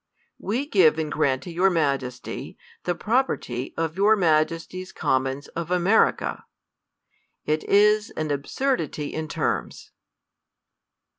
We 0.39 0.65
give 0.65 0.97
and 0.97 1.11
grant 1.11 1.43
to 1.43 1.51
your 1.51 1.69
Majesty, 1.69 2.57
the 2.85 2.95
property 2.95 3.71
of 3.77 3.97
your 3.97 4.15
Majesty's 4.15 4.91
Commons 4.91 5.47
of 5.49 5.69
America. 5.69 6.43
It 7.45 7.63
is 7.65 8.09
an 8.17 8.31
ab 8.31 8.45
surdity 8.45 9.11
in 9.11 9.27
terms. 9.27 9.91